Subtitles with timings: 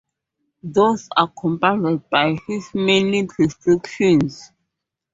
[0.63, 4.51] Those are compounded by his minute restrictions.